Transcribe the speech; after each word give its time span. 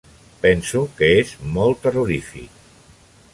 Penso 0.45 0.81
que 1.01 1.09
és 1.17 1.33
molt 1.59 1.83
terrorífic. 1.85 2.59